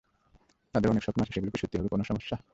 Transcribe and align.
তাদের 0.73 0.91
অনেক 0.91 1.03
স্বপ্ন 1.03 1.21
আছে, 1.21 1.33
সেগুলো 1.33 1.51
কি 1.51 1.59
সত্যি 1.59 1.79
হবে 1.79 1.89
কোনো 1.89 2.03
সমস্যা? 2.03 2.35